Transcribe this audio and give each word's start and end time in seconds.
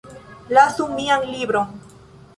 Lasu 0.55 0.87
mian 0.95 1.29
libron 1.33 1.67